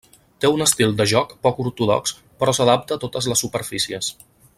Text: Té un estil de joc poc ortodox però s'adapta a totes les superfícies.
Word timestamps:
Té 0.43 0.49
un 0.53 0.63
estil 0.65 0.95
de 1.01 1.05
joc 1.11 1.35
poc 1.47 1.59
ortodox 1.63 2.15
però 2.41 2.57
s'adapta 2.59 2.97
a 2.97 3.03
totes 3.05 3.29
les 3.33 3.45
superfícies. 3.47 4.11